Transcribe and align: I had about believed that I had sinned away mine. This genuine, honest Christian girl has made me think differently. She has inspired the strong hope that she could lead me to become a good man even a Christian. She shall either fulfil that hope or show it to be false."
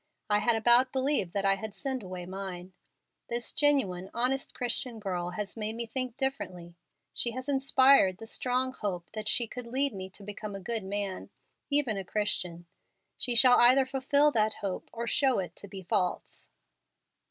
I 0.31 0.39
had 0.39 0.55
about 0.55 0.91
believed 0.91 1.31
that 1.33 1.45
I 1.45 1.53
had 1.57 1.75
sinned 1.75 2.01
away 2.01 2.25
mine. 2.25 2.73
This 3.27 3.53
genuine, 3.53 4.09
honest 4.15 4.51
Christian 4.55 4.99
girl 4.99 5.29
has 5.29 5.55
made 5.55 5.75
me 5.75 5.85
think 5.85 6.17
differently. 6.17 6.75
She 7.13 7.33
has 7.33 7.47
inspired 7.47 8.17
the 8.17 8.25
strong 8.25 8.73
hope 8.73 9.11
that 9.13 9.29
she 9.29 9.45
could 9.45 9.67
lead 9.67 9.93
me 9.93 10.09
to 10.09 10.23
become 10.23 10.55
a 10.55 10.59
good 10.59 10.83
man 10.83 11.29
even 11.69 11.97
a 11.97 12.03
Christian. 12.03 12.65
She 13.19 13.35
shall 13.35 13.59
either 13.59 13.85
fulfil 13.85 14.31
that 14.31 14.55
hope 14.55 14.89
or 14.91 15.05
show 15.05 15.37
it 15.37 15.55
to 15.57 15.67
be 15.67 15.83
false." 15.83 16.49